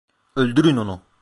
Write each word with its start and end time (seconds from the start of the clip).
Öldürün 0.35 0.77
onu! 0.77 1.01